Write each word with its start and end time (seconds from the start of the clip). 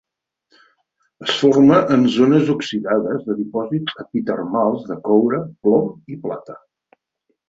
Es 1.25 1.33
forma 1.41 1.81
en 1.95 2.05
zones 2.15 2.49
oxidades 2.53 3.27
de 3.27 3.35
dipòsits 3.41 3.99
epitermals 4.05 4.87
de 4.87 4.97
coure, 5.11 5.43
plom 5.69 5.85
i 6.15 6.19
plata. 6.25 6.57